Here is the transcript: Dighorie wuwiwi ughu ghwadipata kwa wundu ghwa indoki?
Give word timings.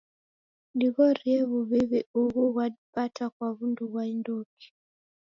Dighorie 0.79 1.37
wuwiwi 1.49 1.99
ughu 2.21 2.41
ghwadipata 2.53 3.23
kwa 3.35 3.47
wundu 3.55 3.83
ghwa 3.91 4.03
indoki? 4.13 4.67